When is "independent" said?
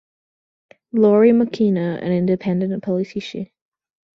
2.11-2.81